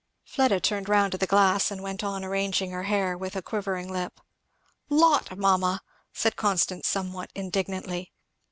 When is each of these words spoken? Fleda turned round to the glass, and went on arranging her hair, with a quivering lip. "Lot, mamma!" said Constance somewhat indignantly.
Fleda 0.25 0.59
turned 0.59 0.89
round 0.89 1.11
to 1.11 1.19
the 1.19 1.27
glass, 1.27 1.69
and 1.69 1.79
went 1.83 2.03
on 2.03 2.25
arranging 2.25 2.71
her 2.71 2.85
hair, 2.85 3.15
with 3.15 3.35
a 3.35 3.41
quivering 3.43 3.87
lip. 3.87 4.19
"Lot, 4.89 5.37
mamma!" 5.37 5.83
said 6.11 6.35
Constance 6.35 6.87
somewhat 6.87 7.29
indignantly. 7.35 8.11